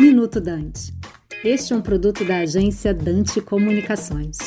Minuto 0.00 0.40
Dante. 0.40 0.92
Este 1.44 1.72
é 1.72 1.76
um 1.76 1.82
produto 1.82 2.24
da 2.24 2.38
agência 2.38 2.94
Dante 2.94 3.40
Comunicações. 3.42 4.38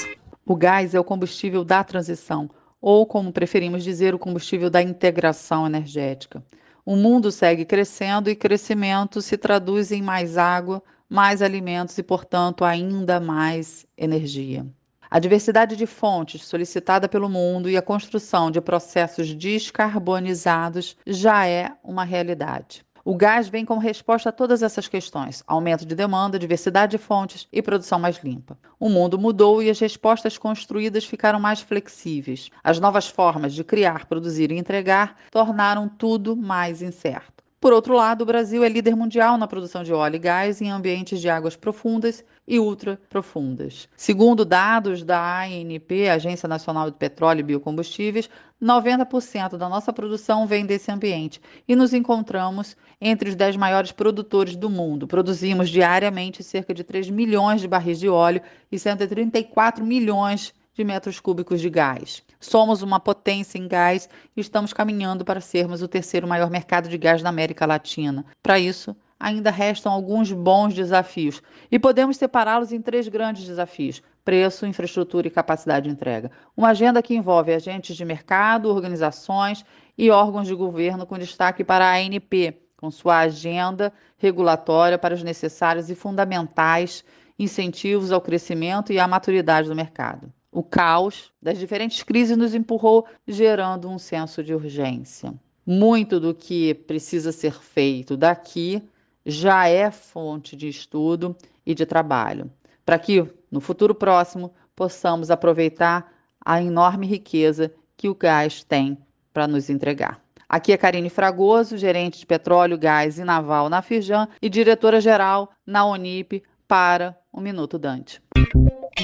O 0.46 0.56
gás 0.56 0.96
é 0.96 1.00
o 1.00 1.04
combustível 1.04 1.64
da 1.64 1.84
transição, 1.84 2.50
ou 2.82 3.06
como 3.06 3.32
preferimos 3.32 3.84
dizer, 3.84 4.16
o 4.16 4.20
combustível 4.20 4.70
da 4.70 4.82
integração 4.82 5.66
energética. 5.66 6.44
O 6.84 6.96
mundo 6.96 7.32
segue 7.32 7.64
crescendo 7.64 8.30
e 8.30 8.36
crescimento 8.36 9.22
se 9.22 9.38
traduz 9.38 9.92
em 9.92 10.02
mais 10.02 10.38
água, 10.38 10.82
mais 11.08 11.42
alimentos 11.42 11.98
e, 11.98 12.04
portanto, 12.04 12.66
ainda 12.66 13.20
mais 13.20 13.86
energia. 13.96 14.66
A 15.10 15.20
diversidade 15.20 15.76
de 15.76 15.86
fontes 15.86 16.44
solicitada 16.44 17.08
pelo 17.08 17.30
mundo 17.30 17.70
e 17.70 17.78
a 17.78 17.82
construção 17.82 18.50
de 18.50 18.60
processos 18.60 19.34
descarbonizados 19.34 20.98
já 21.06 21.48
é 21.48 21.72
uma 21.84 22.04
realidade. 22.04 22.84
O 23.08 23.16
gás 23.16 23.48
vem 23.48 23.64
como 23.64 23.80
resposta 23.80 24.30
a 24.30 24.32
todas 24.32 24.64
essas 24.64 24.88
questões: 24.88 25.44
aumento 25.46 25.86
de 25.86 25.94
demanda, 25.94 26.40
diversidade 26.40 26.98
de 26.98 26.98
fontes 26.98 27.48
e 27.54 27.62
produção 27.62 28.00
mais 28.00 28.18
limpa. 28.24 28.58
O 28.80 28.90
mundo 28.90 29.20
mudou 29.20 29.62
e 29.62 29.70
as 29.70 29.80
respostas 29.80 30.40
construídas 30.40 31.06
ficaram 31.06 31.40
mais 31.40 31.62
flexíveis. 31.62 32.50
As 32.64 32.80
novas 32.80 33.08
formas 33.08 33.54
de 33.54 33.64
criar, 33.64 34.08
produzir 34.08 34.52
e 34.52 34.58
entregar 34.58 35.18
tornaram 35.30 35.88
tudo 35.88 36.36
mais 36.36 36.82
incerto. 36.82 37.35
Por 37.66 37.74
outro 37.74 37.96
lado, 37.96 38.22
o 38.22 38.26
Brasil 38.28 38.64
é 38.64 38.70
líder 38.70 38.96
mundial 38.96 39.40
na 39.40 39.48
produção 39.48 39.84
de 39.84 39.92
óleo 39.92 40.18
e 40.18 40.20
gás 40.20 40.62
em 40.62 40.70
ambientes 40.70 41.20
de 41.20 41.28
águas 41.28 41.56
profundas 41.56 42.24
e 42.48 42.60
ultraprofundas. 42.60 43.90
Segundo 43.98 44.46
dados 44.46 45.04
da 45.04 45.42
ANP, 45.42 46.08
Agência 46.08 46.48
Nacional 46.48 46.92
de 46.92 46.98
Petróleo 46.98 47.40
e 47.40 47.44
Biocombustíveis, 47.44 48.30
90% 48.62 49.58
da 49.58 49.68
nossa 49.68 49.92
produção 49.92 50.46
vem 50.46 50.64
desse 50.64 50.92
ambiente 50.92 51.42
e 51.68 51.76
nos 51.76 51.92
encontramos 51.92 52.78
entre 53.02 53.30
os 53.30 53.36
10 53.36 53.58
maiores 53.58 53.92
produtores 53.92 54.56
do 54.56 54.70
mundo. 54.70 55.08
Produzimos 55.08 55.68
diariamente 55.68 56.44
cerca 56.44 56.72
de 56.72 56.84
3 56.84 57.10
milhões 57.10 57.62
de 57.62 57.68
barris 57.68 58.00
de 58.00 58.08
óleo 58.08 58.44
e 58.72 58.78
134 58.78 59.84
milhões 59.84 60.50
de 60.50 60.65
de 60.76 60.84
metros 60.84 61.22
cúbicos 61.22 61.62
de 61.62 61.70
gás. 61.70 62.22
Somos 62.40 62.82
uma 62.82 63.00
potência 63.00 63.58
em 63.58 63.68
gás 63.68 64.10
e 64.36 64.42
estamos 64.42 64.74
caminhando 64.74 65.24
para 65.24 65.40
sermos 65.40 65.82
o 65.82 65.88
terceiro 65.88 66.28
maior 66.28 66.52
mercado 66.52 66.90
de 66.90 66.98
gás 66.98 67.24
da 67.24 67.30
América 67.30 67.66
Latina. 67.66 68.26
Para 68.44 68.60
isso, 68.60 68.96
ainda 69.18 69.50
restam 69.50 69.92
alguns 69.92 70.34
bons 70.34 70.74
desafios 70.74 71.42
e 71.72 71.80
podemos 71.80 72.18
separá-los 72.18 72.74
em 72.74 72.82
três 72.82 73.08
grandes 73.08 73.46
desafios: 73.46 74.04
preço, 74.26 74.66
infraestrutura 74.66 75.28
e 75.28 75.32
capacidade 75.32 75.86
de 75.88 75.94
entrega. 75.94 76.30
Uma 76.58 76.70
agenda 76.70 77.02
que 77.02 77.16
envolve 77.16 77.54
agentes 77.54 77.96
de 77.96 78.04
mercado, 78.04 78.70
organizações 78.70 79.64
e 79.98 80.12
órgãos 80.12 80.46
de 80.46 80.54
governo, 80.54 81.06
com 81.06 81.18
destaque 81.18 81.64
para 81.64 81.86
a 81.86 81.96
ANP, 81.96 82.60
com 82.76 82.92
sua 82.92 83.20
agenda 83.20 83.94
regulatória 84.18 84.98
para 84.98 85.16
os 85.16 85.24
necessários 85.24 85.90
e 85.90 85.96
fundamentais 85.96 87.02
incentivos 87.40 88.12
ao 88.12 88.22
crescimento 88.22 88.92
e 88.92 89.00
à 89.00 89.08
maturidade 89.08 89.70
do 89.70 89.76
mercado. 89.76 90.32
O 90.56 90.64
caos 90.64 91.34
das 91.42 91.58
diferentes 91.60 92.02
crises 92.02 92.38
nos 92.38 92.56
empurrou, 92.56 93.06
gerando 93.28 93.90
um 93.90 94.00
senso 94.00 94.42
de 94.42 94.54
urgência. 94.54 95.34
Muito 95.66 96.18
do 96.18 96.34
que 96.34 96.74
precisa 96.74 97.34
ser 97.34 97.62
feito 97.62 98.16
daqui 98.16 98.82
já 99.26 99.68
é 99.68 99.92
fonte 99.92 100.56
de 100.56 100.70
estudo 100.70 101.36
e 101.66 101.76
de 101.76 101.86
trabalho, 101.86 102.50
para 102.86 102.98
que 102.98 103.28
no 103.52 103.60
futuro 103.60 103.94
próximo 103.94 104.54
possamos 104.74 105.30
aproveitar 105.30 106.10
a 106.40 106.62
enorme 106.62 107.06
riqueza 107.06 107.70
que 107.98 108.08
o 108.08 108.16
gás 108.16 108.64
tem 108.64 108.98
para 109.34 109.50
nos 109.50 109.70
entregar. 109.70 110.24
Aqui 110.48 110.72
é 110.72 110.78
Karine 110.78 111.10
Fragoso, 111.10 111.78
gerente 111.78 112.18
de 112.18 112.26
petróleo, 112.26 112.78
gás 112.78 113.20
e 113.20 113.26
naval 113.26 113.68
na 113.68 113.82
Firjan 113.82 114.30
e 114.42 114.48
diretora-geral 114.48 115.52
na 115.66 115.86
Unip 115.86 116.42
para 116.68 117.18
o 117.32 117.42
Minuto 117.42 117.78
Dante. 117.78 118.22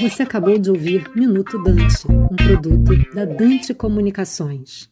Você 0.00 0.22
acabou 0.22 0.58
de 0.58 0.70
ouvir 0.70 1.10
Minuto 1.14 1.62
Dante, 1.62 2.10
um 2.10 2.34
produto 2.34 3.14
da 3.14 3.24
Dante 3.24 3.74
Comunicações. 3.74 4.90